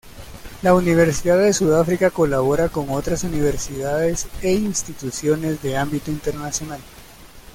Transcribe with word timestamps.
La 0.63 0.73
Universidad 0.73 1.37
de 1.37 1.53
Sudáfrica 1.53 2.09
colabora 2.09 2.69
con 2.69 2.89
otras 2.89 3.23
universidades 3.23 4.25
e 4.41 4.51
instituciones 4.51 5.61
de 5.61 5.77
ámbito 5.77 6.09
internacional. 6.09 6.79